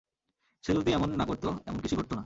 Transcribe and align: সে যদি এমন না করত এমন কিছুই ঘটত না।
সে 0.63 0.71
যদি 0.73 0.89
এমন 0.91 1.09
না 1.15 1.25
করত 1.25 1.45
এমন 1.65 1.79
কিছুই 1.79 1.97
ঘটত 1.97 2.11
না। 2.13 2.19